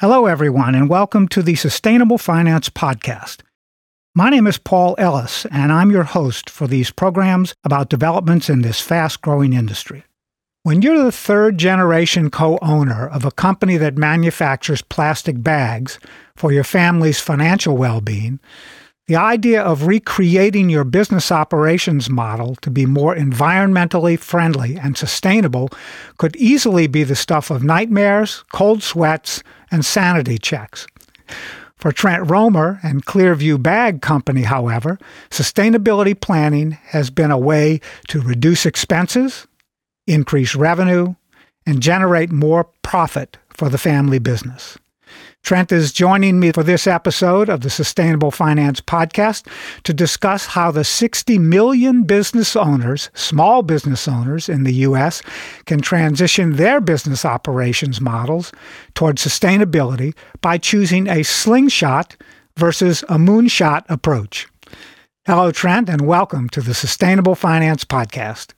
[0.00, 3.42] Hello, everyone, and welcome to the Sustainable Finance Podcast.
[4.14, 8.62] My name is Paul Ellis, and I'm your host for these programs about developments in
[8.62, 10.04] this fast growing industry.
[10.62, 15.98] When you're the third generation co owner of a company that manufactures plastic bags
[16.34, 18.40] for your family's financial well being,
[19.10, 25.68] the idea of recreating your business operations model to be more environmentally friendly and sustainable
[26.16, 30.86] could easily be the stuff of nightmares, cold sweats, and sanity checks.
[31.74, 34.96] For Trent Romer and Clearview Bag Company, however,
[35.28, 39.48] sustainability planning has been a way to reduce expenses,
[40.06, 41.16] increase revenue,
[41.66, 44.78] and generate more profit for the family business.
[45.42, 49.46] Trent is joining me for this episode of the Sustainable Finance Podcast
[49.84, 55.22] to discuss how the 60 million business owners, small business owners in the U.S.,
[55.64, 58.52] can transition their business operations models
[58.94, 62.16] toward sustainability by choosing a slingshot
[62.56, 64.46] versus a moonshot approach.
[65.26, 68.52] Hello, Trent, and welcome to the Sustainable Finance Podcast.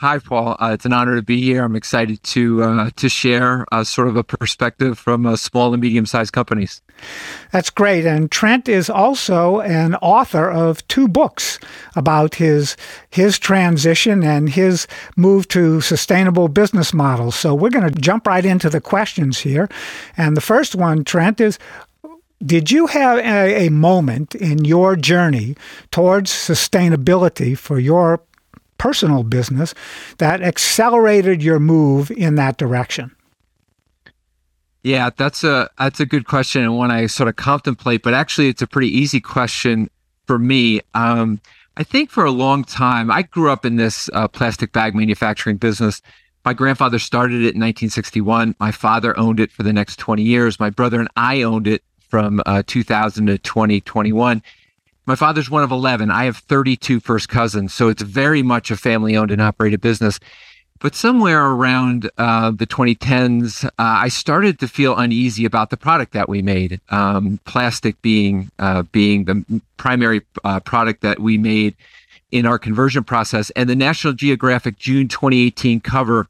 [0.00, 0.56] Hi, Paul.
[0.58, 1.62] Uh, it's an honor to be here.
[1.62, 5.82] I'm excited to uh, to share uh, sort of a perspective from uh, small and
[5.82, 6.80] medium sized companies.
[7.52, 8.06] That's great.
[8.06, 11.58] And Trent is also an author of two books
[11.96, 12.78] about his
[13.10, 14.86] his transition and his
[15.18, 17.36] move to sustainable business models.
[17.36, 19.68] So we're going to jump right into the questions here.
[20.16, 21.58] And the first one, Trent, is
[22.42, 25.56] did you have a, a, moment in your journey
[25.90, 28.22] towards sustainability for your
[28.80, 29.74] personal business
[30.16, 33.14] that accelerated your move in that direction?
[34.82, 38.02] Yeah, that's a that's a good question and one I sort of contemplate.
[38.02, 39.90] But actually, it's a pretty easy question
[40.26, 40.80] for me.
[40.94, 41.42] Um,
[41.76, 45.58] I think for a long time, I grew up in this uh, plastic bag manufacturing
[45.58, 46.00] business.
[46.46, 48.56] My grandfather started it in 1961.
[48.58, 50.58] My father owned it for the next 20 years.
[50.58, 54.42] My brother and I owned it from uh, 2000 to 2021.
[55.10, 56.08] My father's one of 11.
[56.08, 57.74] I have 32 first cousins.
[57.74, 60.20] So it's very much a family owned and operated business.
[60.78, 66.12] But somewhere around uh, the 2010s, uh, I started to feel uneasy about the product
[66.12, 66.80] that we made.
[66.90, 71.74] Um, plastic being uh, being the primary uh, product that we made
[72.30, 76.28] in our conversion process, and the National Geographic June 2018 cover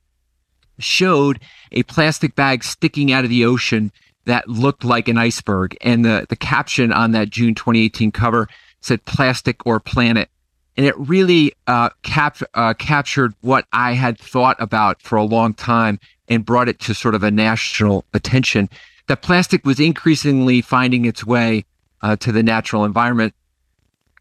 [0.78, 1.38] showed
[1.70, 3.92] a plastic bag sticking out of the ocean
[4.24, 8.48] that looked like an iceberg, and the the caption on that June 2018 cover
[8.80, 10.28] said plastic or planet.
[10.76, 15.52] And it really uh, cap- uh, captured what I had thought about for a long
[15.52, 15.98] time
[16.28, 18.70] and brought it to sort of a national attention
[19.08, 21.64] that plastic was increasingly finding its way
[22.00, 23.34] uh, to the natural environment.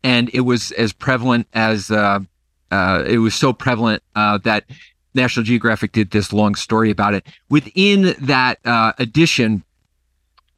[0.04, 2.20] And it was as prevalent as uh,
[2.72, 4.66] uh, it was so prevalent uh, that
[5.14, 7.26] National Geographic did this long story about it.
[7.50, 8.60] Within that
[8.98, 9.64] edition,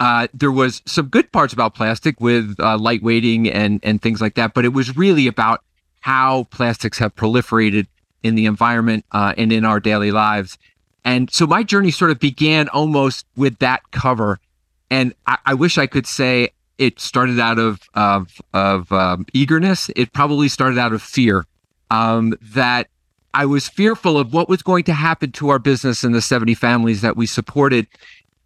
[0.02, 4.34] uh, there was some good parts about plastic with uh, lightweighting and and things like
[4.34, 5.64] that, but it was really about
[6.00, 7.86] how plastics have proliferated
[8.24, 10.58] in the environment uh, and in our daily lives.
[11.06, 14.40] And so my journey sort of began almost with that cover,
[14.90, 19.92] and I, I wish I could say it started out of of, of um, eagerness.
[19.96, 21.46] It probably started out of fear
[21.92, 22.88] um, that
[23.36, 26.56] I was fearful of what was going to happen to our business and the 70
[26.56, 27.86] families that we supported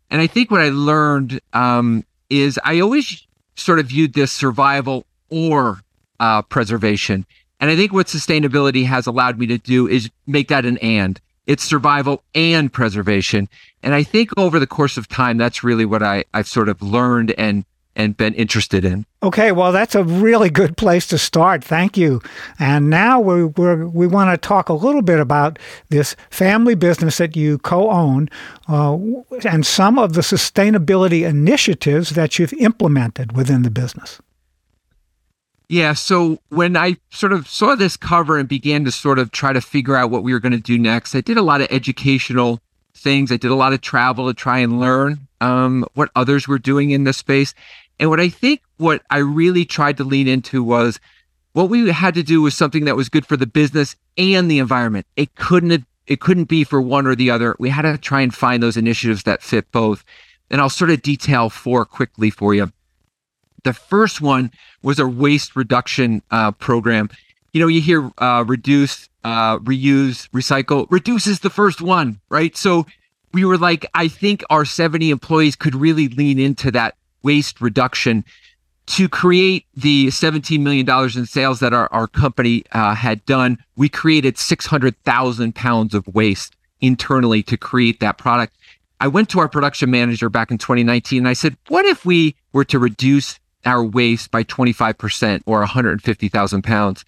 [0.10, 5.06] and I think what I learned um, is I always sort of viewed this survival
[5.30, 5.82] or
[6.20, 7.26] uh, preservation.
[7.60, 11.20] And I think what sustainability has allowed me to do is make that an and.
[11.48, 13.48] It's survival and preservation.
[13.84, 16.82] And I think over the course of time, that's really what I, I've sort of
[16.82, 19.06] learned and and been interested in.
[19.23, 21.63] Okay, well, that's a really good place to start.
[21.63, 22.22] Thank you.
[22.59, 25.57] And now we we we want to talk a little bit about
[25.89, 28.29] this family business that you co-own
[28.67, 28.97] uh,
[29.45, 34.19] and some of the sustainability initiatives that you've implemented within the business.
[35.67, 39.51] Yeah, so when I sort of saw this cover and began to sort of try
[39.51, 41.67] to figure out what we were going to do next, I did a lot of
[41.72, 42.59] educational
[42.94, 43.31] things.
[43.31, 46.91] I did a lot of travel to try and learn um, what others were doing
[46.91, 47.53] in this space.
[48.00, 51.00] And what I think what I really tried to lean into was
[51.53, 54.59] what we had to do was something that was good for the business and the
[54.59, 55.07] environment.
[55.15, 57.56] It couldn't it couldn't be for one or the other.
[57.57, 60.03] We had to try and find those initiatives that fit both.
[60.51, 62.71] And I'll sort of detail four quickly for you.
[63.63, 64.51] The first one
[64.83, 67.09] was a waste reduction uh, program.
[67.53, 70.86] You know, you hear uh, reduce, uh, reuse, recycle.
[70.91, 72.56] Reduce is the first one, right?
[72.56, 72.86] So
[73.33, 76.95] we were like, I think our 70 employees could really lean into that
[77.25, 78.24] waste reduction
[78.86, 80.88] to create the $17 million
[81.18, 86.56] in sales that our, our company uh, had done, we created 600,000 pounds of waste
[86.81, 88.56] internally to create that product.
[89.01, 92.36] I went to our production manager back in 2019 and I said, what if we
[92.54, 97.04] were to reduce our waste by 25% or 150,000 pounds?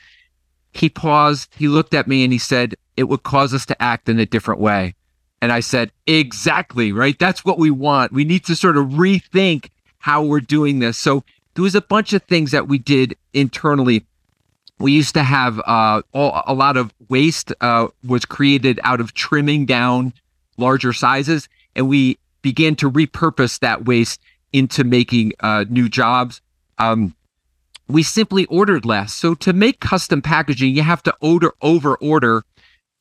[0.71, 4.09] He paused, he looked at me and he said, it would cause us to act
[4.09, 4.95] in a different way.
[5.41, 7.17] And I said, exactly, right?
[7.17, 8.11] That's what we want.
[8.11, 9.69] We need to sort of rethink
[9.99, 10.97] how we're doing this.
[10.97, 11.23] So
[11.55, 14.05] there was a bunch of things that we did internally.
[14.79, 19.13] We used to have uh, all, a lot of waste uh, was created out of
[19.13, 20.13] trimming down
[20.57, 24.21] larger sizes, and we began to repurpose that waste
[24.53, 26.41] into making uh, new jobs.
[26.77, 27.15] Um,
[27.87, 29.13] we simply ordered less.
[29.13, 32.43] So to make custom packaging, you have to order over order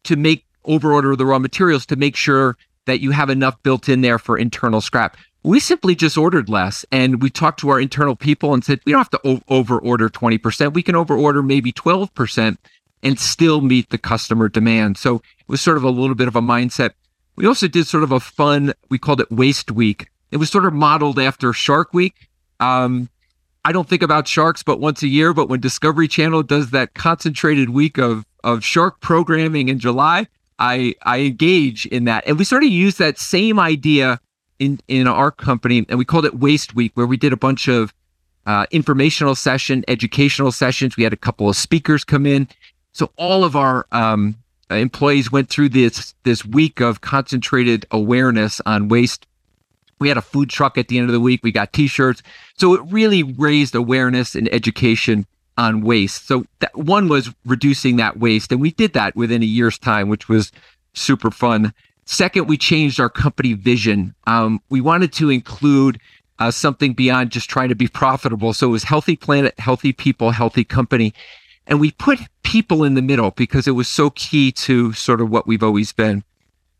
[0.05, 2.57] to make over order the raw materials to make sure
[2.87, 5.17] that you have enough built in there for internal scrap.
[5.47, 8.91] We simply just ordered less and we talked to our internal people and said, we
[8.91, 10.73] don't have to o- over order 20%.
[10.73, 12.57] We can over order maybe 12%
[13.05, 14.99] and still meet the customer demand.
[14.99, 16.95] So it was sort of a little bit of a mindset.
[17.37, 20.09] We also did sort of a fun, we called it Waste Week.
[20.33, 22.29] It was sort of modeled after Shark Week.
[22.59, 23.09] Um,
[23.65, 26.95] I don't think about sharks but once a year, but when Discovery Channel does that
[26.95, 30.27] concentrated week of of shark programming in July,
[30.59, 32.27] I I engage in that.
[32.27, 34.21] And we sort of use that same idea
[34.59, 37.69] in in our company and we called it Waste Week where we did a bunch
[37.69, 37.93] of
[38.47, 40.97] uh, informational session, educational sessions.
[40.97, 42.49] We had a couple of speakers come in.
[42.93, 44.37] So all of our um,
[44.71, 49.27] employees went through this this week of concentrated awareness on waste
[49.99, 51.41] we had a food truck at the end of the week.
[51.43, 52.23] We got t-shirts.
[52.57, 55.27] So it really raised awareness and education
[55.57, 56.27] on waste.
[56.27, 58.53] So that one was reducing that waste.
[58.53, 60.53] And we did that within a year's time, which was
[60.93, 61.73] super fun.
[62.07, 64.15] Second, we changed our company vision.
[64.27, 66.01] Um, we wanted to include
[66.39, 68.53] uh, something beyond just trying to be profitable.
[68.53, 71.13] So it was healthy planet, healthy people, healthy company.
[71.67, 75.31] And we put people in the middle because it was so key to sort of
[75.31, 76.23] what we've always been.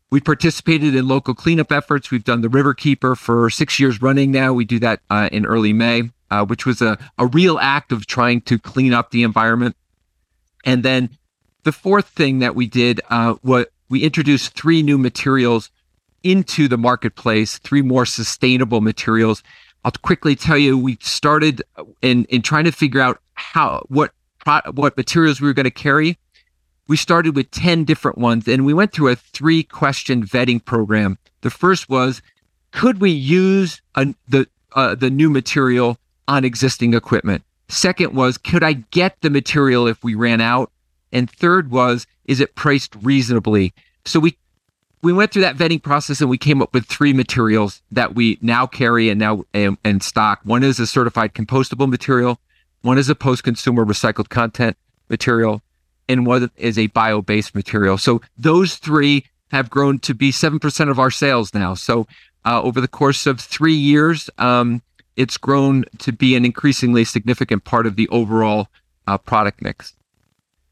[0.09, 2.09] We participated in local cleanup efforts.
[2.09, 4.53] We've done the River Keeper for six years running now.
[4.53, 8.07] We do that uh, in early May, uh, which was a, a real act of
[8.07, 9.75] trying to clean up the environment.
[10.63, 11.09] And then
[11.63, 15.69] the fourth thing that we did uh, was we introduced three new materials
[16.23, 19.43] into the marketplace, three more sustainable materials.
[19.85, 21.61] I'll quickly tell you, we started
[22.01, 24.11] in, in trying to figure out how what
[24.73, 26.17] what materials we were going to carry
[26.87, 31.17] we started with 10 different ones and we went through a three question vetting program.
[31.41, 32.21] The first was,
[32.71, 35.97] could we use a, the, uh, the new material
[36.27, 37.43] on existing equipment?
[37.69, 40.71] Second was, could I get the material if we ran out?
[41.11, 43.73] And third was, is it priced reasonably?
[44.05, 44.37] So we
[45.03, 48.39] we went through that vetting process and we came up with three materials that we
[48.41, 50.39] now carry and now um, and stock.
[50.43, 52.39] One is a certified compostable material,
[52.81, 54.75] one is a post-consumer recycled content
[55.09, 55.61] material,
[56.09, 57.97] and one is a bio based material.
[57.97, 61.73] So those three have grown to be 7% of our sales now.
[61.73, 62.07] So
[62.45, 64.81] uh, over the course of three years, um,
[65.15, 68.67] it's grown to be an increasingly significant part of the overall
[69.07, 69.93] uh, product mix.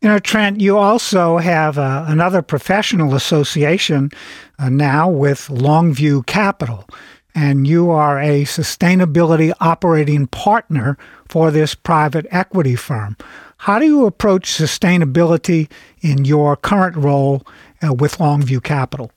[0.05, 4.11] You know, Trent, you also have uh, another professional association
[4.59, 6.85] uh, now with Longview Capital,
[7.33, 10.95] and you are a sustainability operating partner
[11.27, 13.17] for this private equity firm.
[13.57, 15.71] How do you approach sustainability
[16.01, 17.41] in your current role
[17.83, 19.11] uh, with Longview Capital?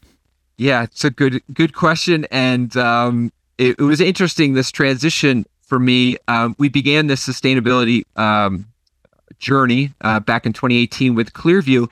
[0.57, 5.79] Yeah, it's a good good question, and um, it, it, was interesting this transition for
[5.79, 6.17] me.
[6.29, 8.68] Um, we began this sustainability um,
[9.39, 11.89] journey uh, back in 2018 with Clearview,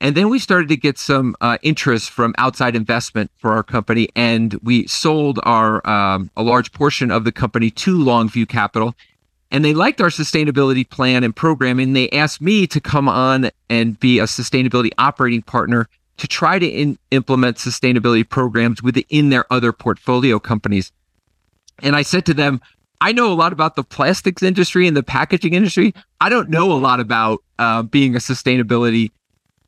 [0.00, 4.08] and then we started to get some uh, interest from outside investment for our company,
[4.14, 8.94] and we sold our um, a large portion of the company to Longview Capital,
[9.50, 13.50] and they liked our sustainability plan and program and they asked me to come on
[13.70, 15.88] and be a sustainability operating partner
[16.18, 20.92] to try to in, implement sustainability programs within their other portfolio companies.
[21.80, 22.60] And i said to them
[23.00, 26.72] i know a lot about the plastics industry and the packaging industry i don't know
[26.72, 29.10] a lot about uh, being a sustainability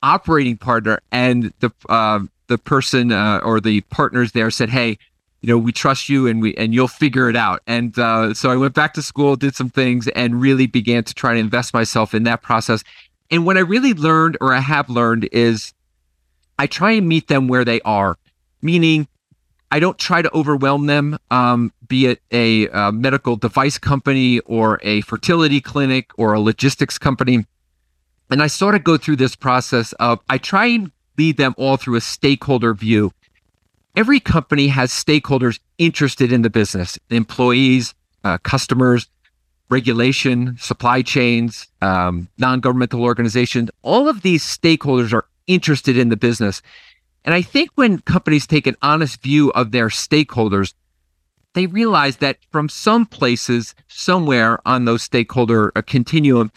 [0.02, 4.98] operating partner and the uh, the person uh, or the partners there said hey
[5.40, 7.62] you know, we trust you and we and you'll figure it out.
[7.66, 11.14] And uh, so I went back to school, did some things, and really began to
[11.14, 12.84] try to invest myself in that process.
[13.30, 15.72] And what I really learned, or I have learned, is
[16.58, 18.18] I try and meet them where they are,
[18.60, 19.08] meaning
[19.70, 24.80] I don't try to overwhelm them, um, be it a, a medical device company or
[24.82, 27.46] a fertility clinic or a logistics company.
[28.30, 31.76] And I sort of go through this process of I try and lead them all
[31.76, 33.12] through a stakeholder view
[33.96, 39.08] every company has stakeholders interested in the business employees, uh, customers,
[39.68, 43.70] regulation, supply chains, um, non governmental organizations.
[43.82, 46.62] All of these stakeholders are interested in the business.
[47.24, 50.74] And I think when companies take an honest view of their stakeholders,
[51.54, 56.52] they realize that from some places, somewhere on those stakeholder uh, continuum,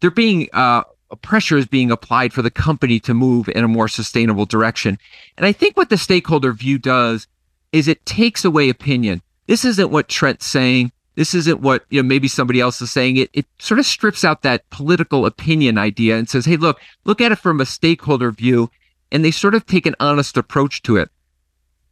[0.00, 0.82] they're being uh,
[1.20, 4.98] pressure is being applied for the company to move in a more sustainable direction.
[5.36, 7.26] And I think what the stakeholder view does
[7.72, 9.22] is it takes away opinion.
[9.46, 10.92] This isn't what Trent's saying.
[11.14, 13.18] This isn't what you know maybe somebody else is saying.
[13.18, 17.20] It it sort of strips out that political opinion idea and says, "Hey, look, look
[17.20, 18.70] at it from a stakeholder view."
[19.12, 21.08] And they sort of take an honest approach to it.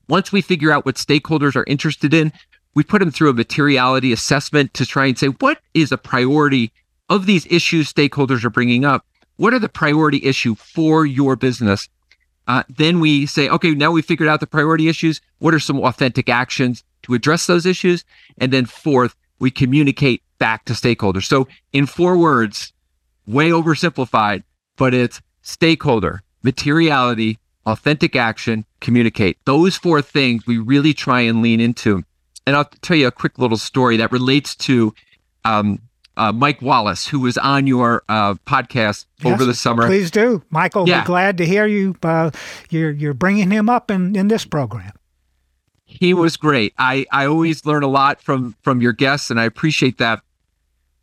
[0.08, 2.32] Once we figure out what stakeholders are interested in,
[2.74, 6.72] we put them through a materiality assessment to try and say what is a priority
[7.08, 9.06] of these issues stakeholders are bringing up
[9.40, 11.88] what are the priority issue for your business?
[12.46, 15.22] Uh, then we say, okay, now we figured out the priority issues.
[15.38, 18.04] What are some authentic actions to address those issues?
[18.36, 21.24] And then fourth, we communicate back to stakeholders.
[21.24, 22.74] So in four words,
[23.26, 24.42] way oversimplified,
[24.76, 29.38] but it's stakeholder, materiality, authentic action, communicate.
[29.44, 32.04] Those four things we really try and lean into.
[32.46, 34.94] And I'll tell you a quick little story that relates to
[35.44, 35.80] um,
[36.16, 39.86] uh, Mike Wallace, who was on your uh, podcast yes, over the summer.
[39.86, 40.88] Please do, Michael.
[40.88, 41.02] Yeah.
[41.02, 41.96] Be glad to hear you.
[42.02, 42.30] Uh,
[42.70, 44.92] you're you're bringing him up in, in this program.
[45.84, 46.74] He was great.
[46.78, 50.22] I I always learn a lot from from your guests, and I appreciate that.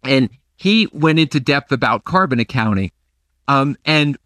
[0.03, 2.91] And he went into depth about carbon accounting,
[3.47, 4.17] um, and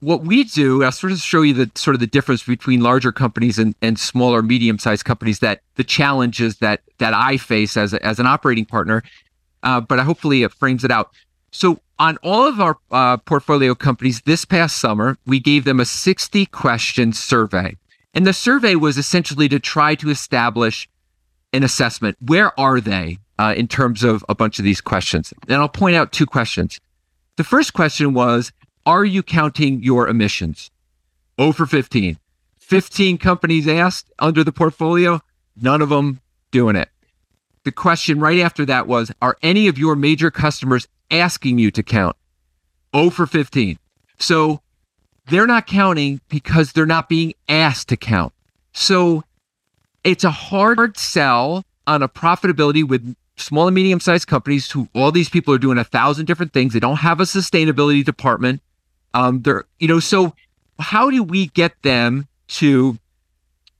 [0.00, 3.12] what we do, I'll sort of show you the sort of the difference between larger
[3.12, 7.92] companies and, and smaller, medium sized companies that the challenges that that I face as
[7.92, 9.02] a, as an operating partner
[9.66, 11.10] uh, but hopefully it frames it out.
[11.50, 15.84] So on all of our uh, portfolio companies this past summer, we gave them a
[15.84, 17.76] 60 question survey.
[18.14, 20.88] And the survey was essentially to try to establish
[21.52, 22.16] an assessment.
[22.20, 25.34] Where are they uh, in terms of a bunch of these questions?
[25.48, 26.80] And I'll point out two questions.
[27.36, 28.52] The first question was
[28.86, 30.70] Are you counting your emissions?
[31.36, 32.18] Oh for 15.
[32.58, 35.20] 15 companies asked under the portfolio,
[35.60, 36.88] none of them doing it
[37.66, 41.82] the question right after that was Are any of your major customers asking you to
[41.82, 42.16] count?
[42.94, 43.78] Oh for 15.
[44.18, 44.62] So
[45.26, 48.32] they're not counting because they're not being asked to count.
[48.72, 49.24] So
[50.04, 55.10] it's a hard sell on a profitability with small and medium sized companies who all
[55.10, 56.72] these people are doing a thousand different things.
[56.72, 58.62] They don't have a sustainability department.
[59.16, 60.34] Um, they're, you know, so
[60.78, 62.98] how do we get them to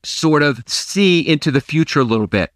[0.03, 2.51] sort of see into the future a little bit?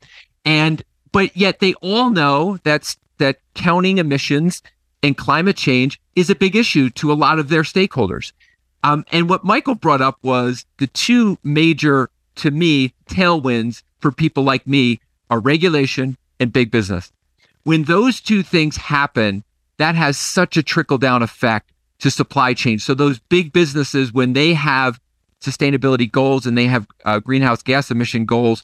[0.46, 0.82] And
[1.12, 4.62] but yet they all know that's that counting emissions
[5.02, 8.32] and climate change is a big issue to a lot of their stakeholders.
[8.82, 14.42] Um, and what Michael brought up was the two major, to me, tailwinds for people
[14.42, 17.12] like me are regulation and big business.
[17.64, 19.44] When those two things happen,
[19.76, 22.78] that has such a trickle down effect to supply chain.
[22.78, 25.00] So those big businesses, when they have
[25.40, 28.62] sustainability goals and they have uh, greenhouse gas emission goals,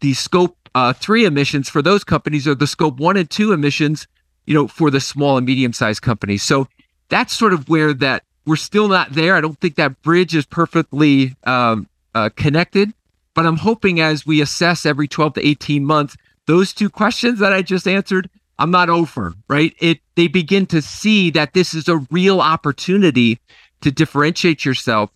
[0.00, 4.06] the scope uh, three emissions for those companies are the scope one and two emissions,
[4.46, 6.42] you know, for the small and medium sized companies.
[6.42, 6.68] So
[7.08, 9.34] that's sort of where that we're still not there.
[9.34, 12.92] I don't think that bridge is perfectly um, uh, connected,
[13.34, 16.16] but I'm hoping as we assess every 12 to 18 months,
[16.46, 19.74] those two questions that I just answered, I'm not over, right?
[19.78, 23.38] It they begin to see that this is a real opportunity
[23.80, 25.12] to differentiate yourself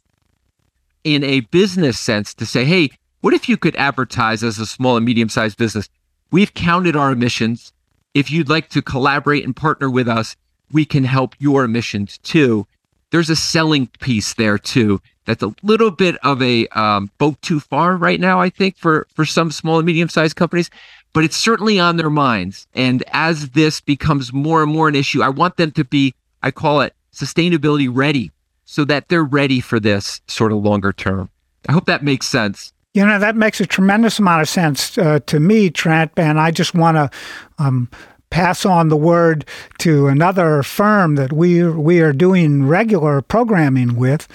[1.03, 2.89] in a business sense to say, hey,
[3.21, 5.89] what if you could advertise as a small and medium sized business?
[6.31, 7.73] We've counted our emissions.
[8.15, 10.37] If you'd like to collaborate and partner with us,
[10.71, 12.69] we can help your emissions too.
[13.11, 15.01] There's a selling piece there too.
[15.25, 19.09] That's a little bit of a um, boat too far right now, I think, for
[19.13, 20.71] for some small and medium sized companies.
[21.13, 22.67] But it's certainly on their minds.
[22.75, 26.51] And as this becomes more and more an issue, I want them to be, I
[26.51, 28.31] call it sustainability ready,
[28.65, 31.29] so that they're ready for this sort of longer term.
[31.69, 32.73] I hope that makes sense.
[32.95, 36.13] You know, that makes a tremendous amount of sense uh, to me, Trent.
[36.17, 37.11] And I just want to
[37.59, 37.91] um,
[38.31, 39.45] pass on the word
[39.79, 44.27] to another firm that we we are doing regular programming with,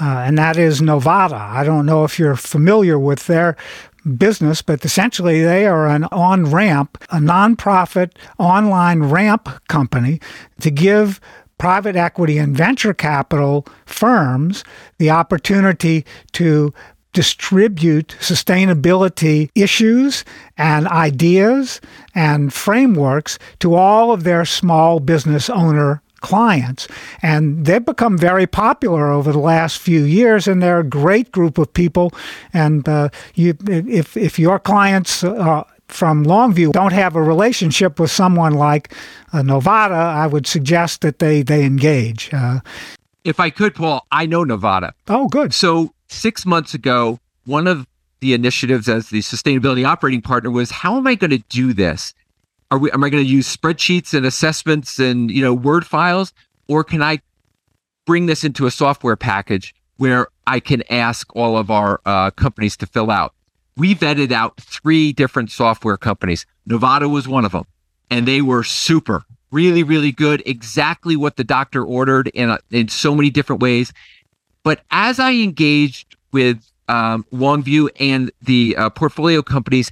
[0.00, 1.38] uh, and that is Novata.
[1.38, 3.56] I don't know if you're familiar with their
[4.16, 10.20] business, but essentially they are an on ramp, a nonprofit online ramp company
[10.60, 11.20] to give
[11.58, 14.64] private equity and venture capital firms
[14.98, 16.74] the opportunity to
[17.12, 20.24] distribute sustainability issues
[20.56, 21.80] and ideas
[22.14, 26.88] and frameworks to all of their small business owner clients.
[27.20, 31.58] And they've become very popular over the last few years, and they're a great group
[31.58, 32.12] of people.
[32.54, 38.10] And uh, you, if, if your clients uh, from Longview don't have a relationship with
[38.10, 38.94] someone like
[39.32, 42.32] uh, Novata, I would suggest that they, they engage.
[42.32, 42.60] Uh,
[43.24, 44.92] If I could, Paul, I know Novata.
[45.08, 45.52] Oh, good.
[45.52, 47.86] So six months ago, one of
[48.20, 52.14] the initiatives as the sustainability operating partner was how am I going to do this?
[52.72, 56.32] Are we am I going to use spreadsheets and assessments and you know word files
[56.68, 57.20] or can I
[58.06, 62.78] bring this into a software package where I can ask all of our uh, companies
[62.78, 63.34] to fill out?
[63.76, 66.46] We vetted out three different software companies.
[66.66, 67.66] Novata was one of them,
[68.08, 70.42] and they were super, really, really good.
[70.46, 73.92] Exactly what the doctor ordered in a, in so many different ways.
[74.62, 79.90] But as I engaged with um, Longview and the uh, portfolio companies,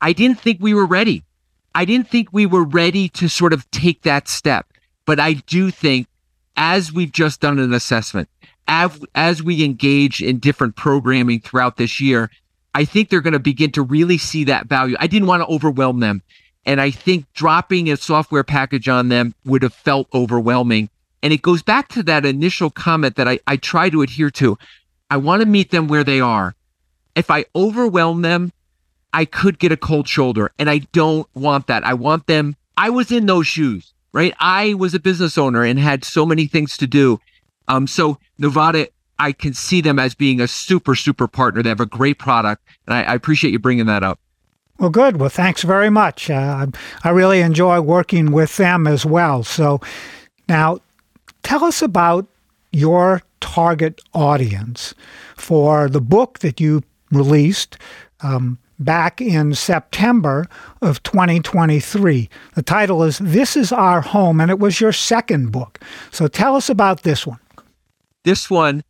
[0.00, 1.24] I didn't think we were ready.
[1.74, 4.66] I didn't think we were ready to sort of take that step.
[5.06, 6.06] But I do think
[6.56, 8.28] as we've just done an assessment,
[8.68, 12.30] as, as we engage in different programming throughout this year,
[12.74, 14.96] I think they're going to begin to really see that value.
[15.00, 16.22] I didn't want to overwhelm them.
[16.64, 20.90] And I think dropping a software package on them would have felt overwhelming.
[21.22, 24.58] And it goes back to that initial comment that I, I try to adhere to.
[25.10, 26.54] I want to meet them where they are.
[27.16, 28.52] If I overwhelm them,
[29.12, 30.52] I could get a cold shoulder.
[30.58, 31.84] And I don't want that.
[31.84, 32.56] I want them.
[32.76, 34.34] I was in those shoes, right?
[34.40, 37.20] I was a business owner and had so many things to do.
[37.68, 38.88] Um, so Novata,
[39.18, 41.62] I can see them as being a super, super partner.
[41.62, 42.62] They have a great product.
[42.86, 44.18] And I, I appreciate you bringing that up.
[44.78, 45.18] Well, good.
[45.18, 46.30] Well, thanks very much.
[46.30, 46.66] Uh,
[47.04, 49.44] I really enjoy working with them as well.
[49.44, 49.80] So
[50.48, 50.78] now
[51.42, 52.26] tell us about
[52.72, 54.94] your target audience
[55.36, 57.76] for the book that you released
[58.22, 60.46] um, back in September
[60.82, 62.28] of 2023.
[62.54, 65.78] The title is This is Our Home, and it was your second book.
[66.10, 67.38] So tell us about this one.
[68.24, 68.82] This one.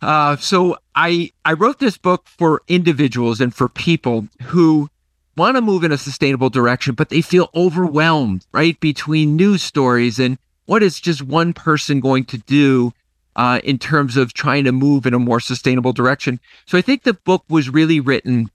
[0.00, 4.90] Uh, so I I wrote this book for individuals and for people who
[5.36, 10.18] want to move in a sustainable direction, but they feel overwhelmed, right, between news stories
[10.18, 12.92] and what is just one person going to do
[13.36, 16.38] uh, in terms of trying to move in a more sustainable direction.
[16.66, 18.50] So I think the book was really written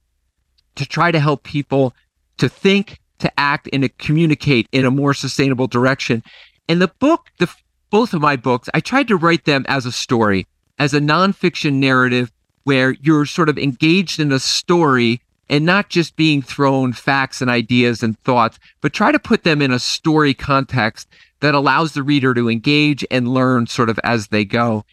[0.75, 1.93] to try to help people
[2.37, 6.23] to think, to act, and to communicate in a more sustainable direction.
[6.67, 7.49] And the book, the
[7.89, 11.73] both of my books, I tried to write them as a story, as a nonfiction
[11.73, 12.31] narrative
[12.63, 17.49] where you're sort of engaged in a story and not just being thrown facts and
[17.49, 21.07] ideas and thoughts, but try to put them in a story context
[21.39, 24.85] that allows the reader to engage and learn sort of as they go.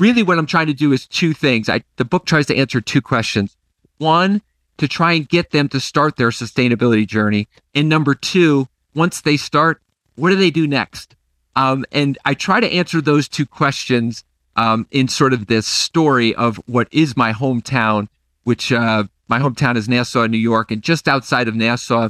[0.00, 1.68] Really, what I'm trying to do is two things.
[1.68, 3.56] I, the book tries to answer two questions.
[3.98, 4.42] One,
[4.80, 7.46] to try and get them to start their sustainability journey.
[7.74, 9.82] And number two, once they start,
[10.16, 11.14] what do they do next?
[11.54, 14.24] Um, and I try to answer those two questions
[14.56, 18.08] um, in sort of this story of what is my hometown,
[18.44, 20.70] which uh, my hometown is Nassau, New York.
[20.70, 22.08] And just outside of Nassau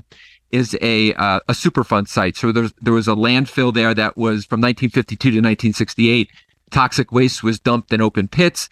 [0.52, 2.36] is a uh, a Superfund site.
[2.36, 6.30] So there there was a landfill there that was from 1952 to 1968.
[6.70, 8.68] Toxic waste was dumped in open pits.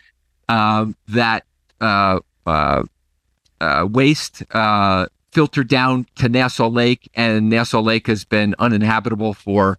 [0.48, 1.44] Um, that
[1.80, 2.20] uh,
[3.60, 9.78] uh, waste uh, filtered down to Nassau Lake, and Nassau Lake has been uninhabitable for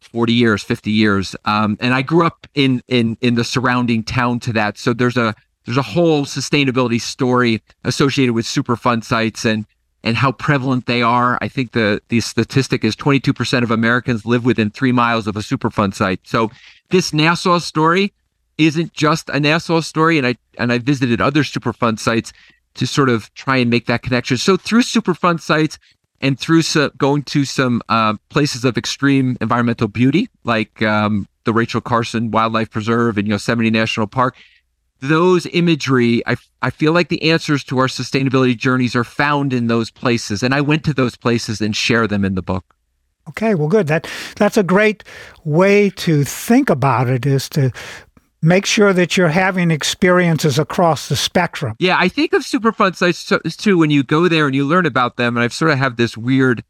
[0.00, 1.36] 40 years, 50 years.
[1.44, 4.78] Um, and I grew up in in in the surrounding town to that.
[4.78, 9.66] So there's a there's a whole sustainability story associated with Superfund sites and
[10.04, 11.36] and how prevalent they are.
[11.40, 15.40] I think the the statistic is 22% of Americans live within three miles of a
[15.40, 16.20] Superfund site.
[16.24, 16.50] So
[16.90, 18.12] this Nassau story
[18.58, 22.32] isn't just a Nassau story, and I and I visited other Superfund sites
[22.76, 24.36] to sort of try and make that connection.
[24.36, 25.78] So through Superfund sites
[26.20, 26.62] and through
[26.96, 32.70] going to some uh, places of extreme environmental beauty, like um, the Rachel Carson Wildlife
[32.70, 34.36] Preserve and Yosemite National Park,
[35.00, 39.66] those imagery, I, I feel like the answers to our sustainability journeys are found in
[39.66, 40.42] those places.
[40.42, 42.74] And I went to those places and share them in the book.
[43.28, 43.88] Okay, well, good.
[43.88, 45.02] That that's a great
[45.44, 47.26] way to think about it.
[47.26, 47.72] Is to
[48.42, 51.74] make sure that you're having experiences across the spectrum.
[51.78, 55.16] Yeah, I think of Superfund sites too when you go there and you learn about
[55.16, 55.36] them.
[55.36, 56.62] And I've sort of have this weird.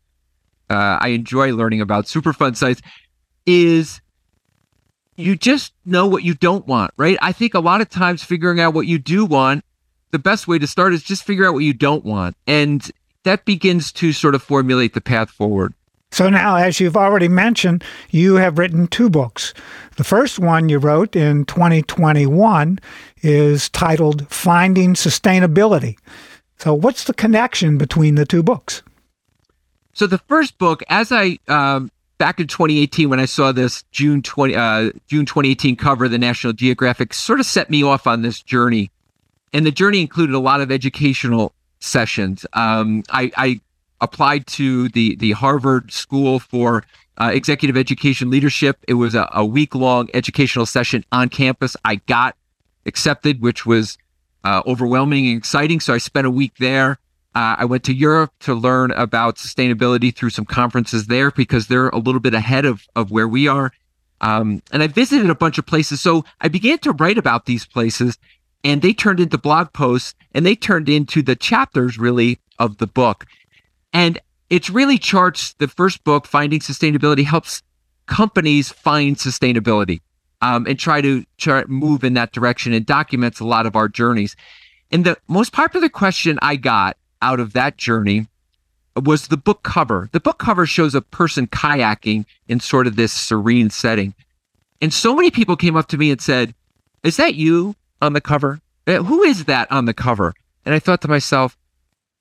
[0.69, 2.83] Uh, I enjoy learning about Superfund sites.
[3.45, 4.01] Is
[5.17, 7.19] you just know what you don't want, right?
[7.23, 9.65] I think a lot of times figuring out what you do want,
[10.11, 12.37] the best way to start is just figure out what you don't want.
[12.47, 12.91] And
[13.25, 15.75] that begins to sort of formulate the path forward.
[16.17, 19.53] So now, as you've already mentioned, you have written two books.
[19.99, 22.79] The first one you wrote in 2021
[23.21, 25.99] is titled Finding Sustainability.
[26.57, 28.83] So, what's the connection between the two books?
[29.93, 34.23] So, the first book, as I um, back in 2018 when I saw this June
[34.23, 38.23] 20 uh, June 2018 cover of the National Geographic sort of set me off on
[38.23, 38.91] this journey,
[39.53, 42.47] and the journey included a lot of educational sessions.
[42.55, 43.61] Um, I, I,
[44.01, 46.85] applied to the the Harvard School for
[47.19, 48.79] uh, executive education leadership.
[48.87, 51.77] It was a, a week long educational session on campus.
[51.85, 52.37] I got
[52.85, 53.99] accepted, which was
[54.45, 55.81] uh, overwhelming and exciting.
[55.81, 56.99] So I spent a week there.
[57.35, 61.89] Uh, I went to Europe to learn about sustainability through some conferences there because they're
[61.91, 63.73] a little bit ahead of, of where we are.
[64.23, 66.01] Um, and I visited a bunch of places.
[66.01, 68.17] So I began to write about these places
[68.65, 72.87] and they turned into blog posts and they turned into the chapters really of the
[72.87, 73.27] book.
[73.97, 74.19] And
[74.51, 77.63] it's really charts the first book, Finding Sustainability, helps
[78.05, 80.03] companies find sustainability
[80.43, 81.25] um, and try to
[81.67, 84.37] move in that direction and documents a lot of our journeys.
[84.93, 88.29] And the most popular question I got out of that journey
[89.03, 90.11] was the book cover.
[90.13, 94.13] The book cover shows a person kayaking in sort of this serene setting.
[94.83, 96.55] And so many people came up to me and said,
[97.03, 98.61] Is that you on the cover?
[98.87, 100.35] Uh, who is that on the cover?
[100.67, 101.57] And I thought to myself,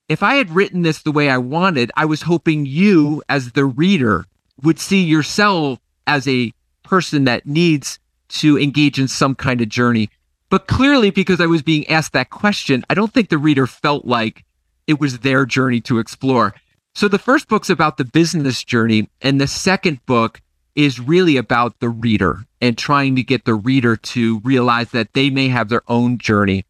[0.08, 3.64] if I had written this the way I wanted, I was hoping you, as the
[3.64, 4.24] reader,
[4.62, 10.10] would see yourself as a person that needs to engage in some kind of journey.
[10.48, 14.04] But clearly, because I was being asked that question, I don't think the reader felt
[14.04, 14.44] like
[14.86, 16.54] it was their journey to explore.
[16.94, 20.40] So the first book's about the business journey, and the second book
[20.76, 25.30] is really about the reader and trying to get the reader to realize that they
[25.30, 26.64] may have their own journey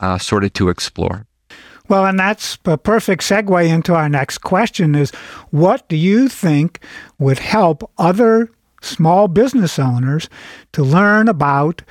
[0.00, 1.26] uh, sort of to explore.
[1.92, 5.10] Well, and that's a perfect segue into our next question is
[5.50, 6.82] what do you think
[7.18, 8.48] would help other
[8.80, 10.30] small business owners
[10.72, 11.82] to learn about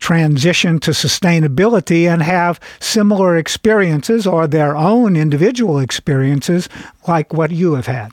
[0.00, 6.68] transition to sustainability and have similar experiences or their own individual experiences
[7.06, 8.10] like what you have had?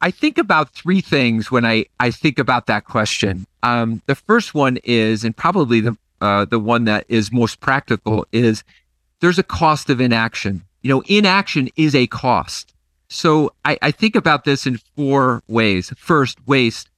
[0.00, 3.46] I think about three things when I, I think about that question.
[3.62, 8.26] Um, the first one is, and probably the uh, the one that is most practical,
[8.32, 8.64] is
[9.20, 10.64] there's a cost of inaction.
[10.82, 12.74] You know, inaction is a cost.
[13.08, 15.92] So I, I think about this in four ways.
[15.96, 16.88] First, waste.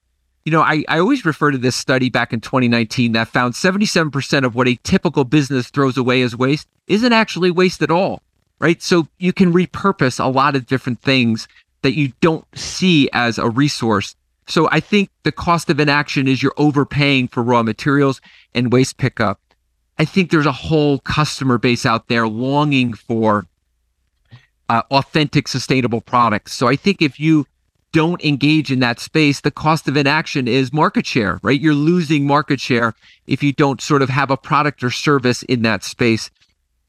[0.44, 4.44] You know, I, I always refer to this study back in 2019 that found 77%
[4.44, 8.22] of what a typical business throws away as waste isn't actually waste at all,
[8.59, 8.83] right?
[8.83, 11.48] So you can repurpose a lot of different things
[11.83, 14.16] that you don't see as a resource.
[14.46, 18.22] So I think the cost of inaction is you're overpaying for raw materials
[18.54, 19.38] and waste pickup.
[19.98, 23.46] I think there's a whole customer base out there longing for
[24.68, 26.52] uh, authentic, sustainable products.
[26.52, 27.46] So I think if you
[27.92, 31.61] don't engage in that space, the cost of inaction is market share, right?
[31.61, 32.94] You're losing market share
[33.26, 36.30] if you don't sort of have a product or service in that space.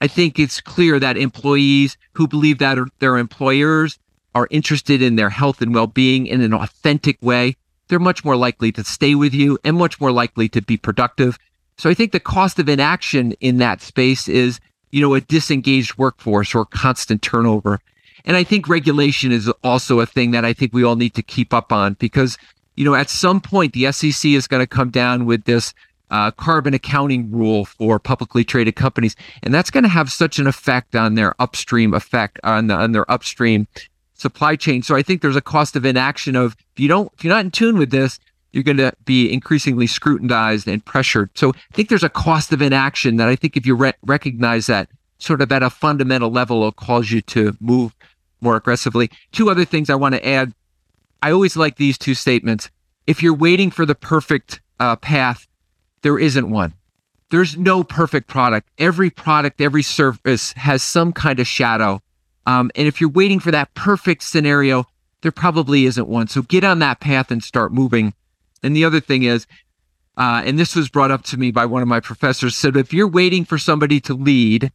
[0.01, 3.97] I think it's clear that employees who believe that their employers
[4.35, 7.55] are interested in their health and well-being in an authentic way,
[7.87, 11.39] they're much more likely to stay with you and much more likely to be productive.
[11.79, 14.59] So I think the cost of inaction in that space is,
[14.91, 17.79] you know, a disengaged workforce or constant turnover.
[18.25, 21.23] And I think regulation is also a thing that I think we all need to
[21.23, 22.37] keep up on because,
[22.75, 25.73] you know, at some point the SEC is going to come down with this
[26.11, 30.47] uh, carbon accounting rule for publicly traded companies, and that's going to have such an
[30.47, 33.69] effect on their upstream effect on, the, on their upstream
[34.15, 34.83] supply chain.
[34.83, 37.45] So I think there's a cost of inaction of if you don't if you're not
[37.45, 38.19] in tune with this,
[38.51, 41.29] you're going to be increasingly scrutinized and pressured.
[41.35, 44.67] So I think there's a cost of inaction that I think if you re- recognize
[44.67, 47.93] that sort of at a fundamental level, will cause you to move
[48.41, 49.11] more aggressively.
[49.31, 50.53] Two other things I want to add.
[51.21, 52.69] I always like these two statements.
[53.05, 55.45] If you're waiting for the perfect uh, path,
[56.01, 56.73] there isn't one.
[57.31, 58.69] There's no perfect product.
[58.77, 62.01] Every product, every service has some kind of shadow.
[62.45, 64.85] Um, and if you're waiting for that perfect scenario,
[65.21, 66.27] there probably isn't one.
[66.27, 68.13] So get on that path and start moving.
[68.63, 69.47] And the other thing is,
[70.17, 72.93] uh, and this was brought up to me by one of my professors, said if
[72.93, 74.71] you're waiting for somebody to lead,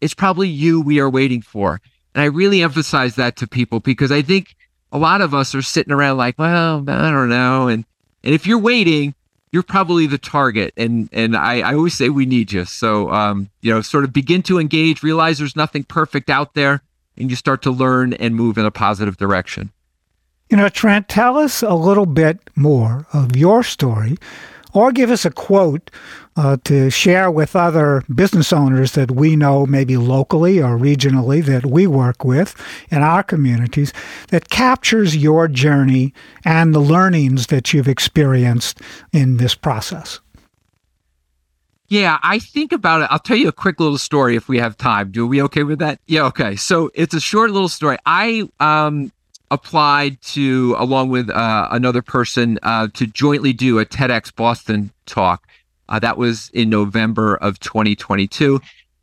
[0.00, 1.80] it's probably you we are waiting for.
[2.14, 4.56] And I really emphasize that to people because I think
[4.90, 7.68] a lot of us are sitting around like, well, I don't know.
[7.68, 7.84] And
[8.24, 9.14] and if you're waiting,
[9.52, 10.74] you're probably the target.
[10.76, 12.64] And and I, I always say we need you.
[12.64, 16.82] So um, you know, sort of begin to engage, realize there's nothing perfect out there,
[17.16, 19.70] and you start to learn and move in a positive direction.
[20.52, 24.18] You know, Trent, tell us a little bit more of your story
[24.74, 25.90] or give us a quote
[26.36, 31.64] uh, to share with other business owners that we know, maybe locally or regionally, that
[31.64, 32.54] we work with
[32.90, 33.94] in our communities,
[34.28, 36.12] that captures your journey
[36.44, 38.78] and the learnings that you've experienced
[39.10, 40.20] in this process.
[41.88, 43.08] Yeah, I think about it.
[43.10, 45.12] I'll tell you a quick little story if we have time.
[45.12, 45.98] Do we okay with that?
[46.06, 46.56] Yeah, okay.
[46.56, 47.96] So it's a short little story.
[48.04, 49.12] I um
[49.52, 55.46] applied to, along with uh, another person, uh, to jointly do a TEDx Boston talk.
[55.90, 58.60] Uh, that was in November of 2022.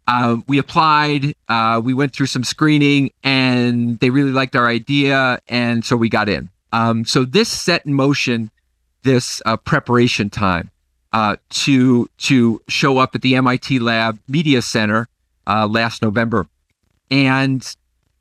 [0.07, 5.39] Uh, we applied, uh, we went through some screening, and they really liked our idea.
[5.47, 6.49] And so we got in.
[6.73, 8.49] Um, so this set in motion
[9.03, 10.71] this uh, preparation time
[11.49, 15.07] to to show up at the MIT Lab Media Center
[15.47, 16.47] last November,
[17.09, 17.75] and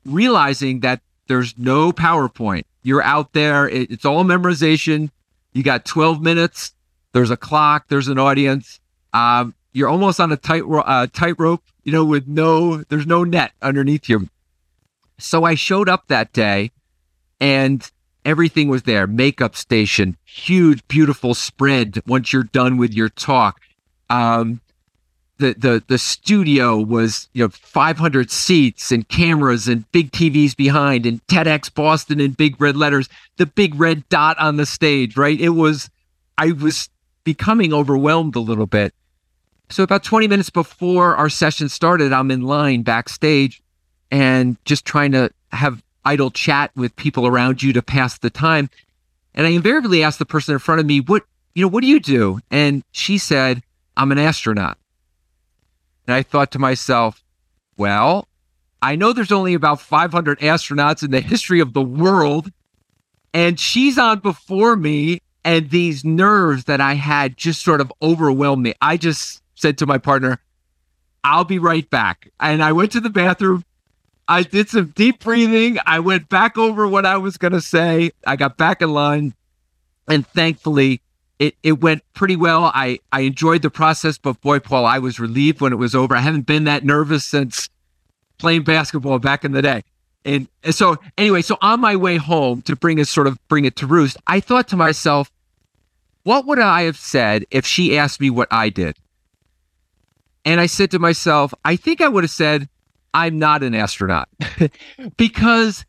[0.05, 2.63] realizing that there's no PowerPoint.
[2.83, 5.11] You're out there; it, it's all memorization.
[5.53, 6.73] You got 12 minutes.
[7.13, 7.85] There's a clock.
[7.87, 8.79] There's an audience.
[9.13, 13.53] Um, you're almost on a tight uh, tightrope, you know, with no there's no net
[13.61, 14.27] underneath you.
[15.17, 16.71] So I showed up that day,
[17.39, 17.89] and
[18.25, 23.61] everything was there makeup station huge beautiful spread once you're done with your talk
[24.09, 24.61] um,
[25.39, 31.05] the the the studio was you know 500 seats and cameras and big TVs behind
[31.05, 35.39] and TEDx Boston in big red letters the big red dot on the stage right
[35.39, 35.89] it was
[36.37, 36.89] I was
[37.23, 38.93] becoming overwhelmed a little bit
[39.69, 43.61] so about 20 minutes before our session started I'm in line backstage
[44.11, 48.67] and just trying to have idle chat with people around you to pass the time.
[49.35, 51.23] And I invariably asked the person in front of me, what,
[51.53, 52.39] you know, what do you do?
[52.49, 53.61] And she said,
[53.95, 54.78] I'm an astronaut.
[56.09, 57.23] And I thought to myself,
[57.77, 58.27] well,
[58.81, 62.51] I know there's only about 500 astronauts in the history of the world.
[63.31, 65.21] And she's on before me.
[65.45, 68.73] And these nerves that I had just sort of overwhelmed me.
[68.81, 70.39] I just said to my partner,
[71.23, 72.31] I'll be right back.
[72.39, 73.63] And I went to the bathroom
[74.27, 75.77] I did some deep breathing.
[75.85, 78.13] I went back over what I was going to say.
[78.25, 79.35] I got back in line.
[80.07, 81.01] And thankfully,
[81.39, 82.65] it, it went pretty well.
[82.73, 86.15] I, I enjoyed the process, but boy, Paul, I was relieved when it was over.
[86.15, 87.69] I haven't been that nervous since
[88.37, 89.83] playing basketball back in the day.
[90.25, 93.77] And, so, anyway, so on my way home to bring it sort of bring it
[93.77, 95.31] to roost, I thought to myself,
[96.23, 98.97] what would I have said if she asked me what I did?
[100.43, 102.67] And I said to myself, I think I would have said,
[103.13, 104.27] I'm not an astronaut
[105.17, 105.85] because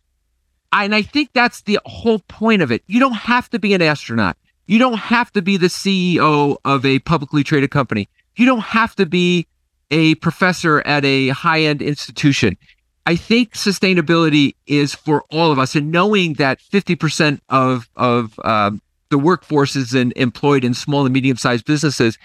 [0.73, 2.83] and I think that's the whole point of it.
[2.87, 4.37] You don't have to be an astronaut.
[4.71, 8.09] You don't have to be the CEO of a publicly traded company.
[8.37, 9.49] You don't have to be
[9.91, 12.57] a professor at a high end institution.
[13.05, 18.81] I think sustainability is for all of us, and knowing that 50% of of um,
[19.09, 22.17] the workforce is in, employed in small and medium sized businesses,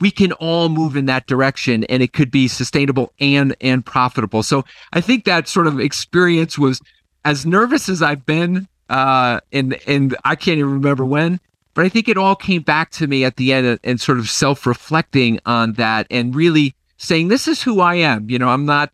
[0.00, 4.42] we can all move in that direction and it could be sustainable and and profitable
[4.42, 6.80] so i think that sort of experience was
[7.26, 11.38] as nervous as i've been uh and and i can't even remember when
[11.80, 14.28] but i think it all came back to me at the end and, sort of
[14.28, 18.28] self-reflecting on that and really saying this is who i am.
[18.28, 18.92] You know i'm not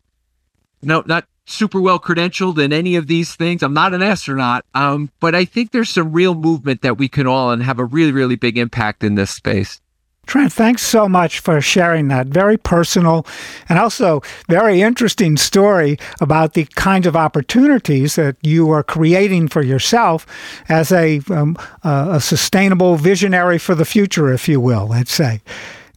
[0.81, 3.61] no not super well credentialed in any of these things.
[3.61, 7.27] I'm not an astronaut um but i think there's some real movement that we can
[7.27, 9.81] all and have a really really big impact in this space
[10.27, 13.25] Trent, thanks so much for sharing that very personal
[13.69, 19.63] and also very interesting story about the kinds of opportunities that you are creating for
[19.63, 20.25] yourself
[20.67, 25.41] as a, um, a sustainable visionary for the future, if you will, let's say.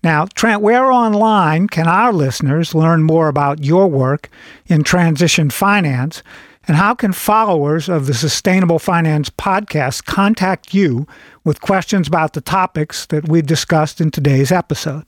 [0.04, 4.30] Now, Trent, where online can our listeners learn more about your work
[4.66, 6.22] in transition finance?
[6.70, 11.04] And how can followers of the Sustainable Finance podcast contact you
[11.42, 15.02] with questions about the topics that we discussed in today's episode.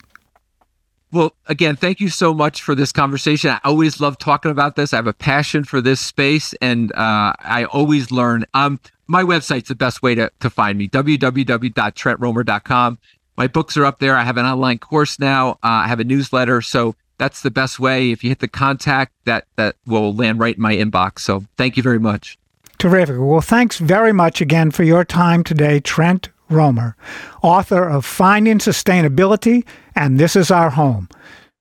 [1.12, 3.50] Well, again, thank you so much for this conversation.
[3.50, 4.92] I always love talking about this.
[4.92, 8.44] I have a passion for this space and uh, I always learn.
[8.54, 12.98] Um, my website's the best way to, to find me www.trentromer.com.
[13.36, 14.16] My books are up there.
[14.16, 15.52] I have an online course now.
[15.62, 16.60] Uh, I have a newsletter.
[16.60, 18.10] So that's the best way.
[18.10, 21.20] If you hit the contact, that, that will land right in my inbox.
[21.20, 22.36] So thank you very much.
[22.78, 23.14] Terrific.
[23.16, 26.96] Well, thanks very much again for your time today, Trent Romer,
[27.40, 31.08] author of Finding Sustainability and This Is Our Home.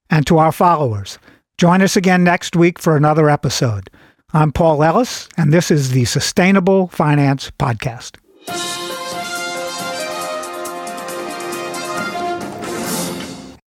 [0.10, 1.20] And to our followers,
[1.60, 3.92] join us again next week for another episode.
[4.34, 8.18] I'm Paul Ellis, and this is the Sustainable Finance Podcast.